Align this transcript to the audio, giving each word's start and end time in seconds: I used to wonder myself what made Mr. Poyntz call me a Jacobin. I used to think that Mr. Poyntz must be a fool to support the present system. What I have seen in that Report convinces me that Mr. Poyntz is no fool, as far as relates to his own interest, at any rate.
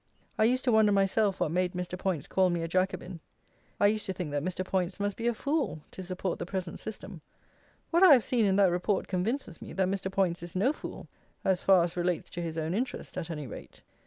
I 0.39 0.45
used 0.45 0.63
to 0.63 0.71
wonder 0.71 0.91
myself 0.91 1.39
what 1.39 1.51
made 1.51 1.73
Mr. 1.73 1.95
Poyntz 1.95 2.27
call 2.27 2.49
me 2.49 2.63
a 2.63 2.67
Jacobin. 2.67 3.19
I 3.79 3.85
used 3.85 4.07
to 4.07 4.13
think 4.13 4.31
that 4.31 4.41
Mr. 4.41 4.65
Poyntz 4.65 4.99
must 4.99 5.15
be 5.15 5.27
a 5.27 5.33
fool 5.35 5.83
to 5.91 6.01
support 6.01 6.39
the 6.39 6.45
present 6.47 6.79
system. 6.79 7.21
What 7.91 8.01
I 8.01 8.11
have 8.13 8.23
seen 8.23 8.45
in 8.45 8.55
that 8.55 8.71
Report 8.71 9.07
convinces 9.07 9.61
me 9.61 9.73
that 9.73 9.87
Mr. 9.89 10.09
Poyntz 10.11 10.41
is 10.41 10.55
no 10.55 10.73
fool, 10.73 11.07
as 11.45 11.61
far 11.61 11.83
as 11.83 11.95
relates 11.95 12.31
to 12.31 12.41
his 12.41 12.57
own 12.57 12.73
interest, 12.73 13.15
at 13.15 13.29
any 13.29 13.45
rate. 13.45 13.83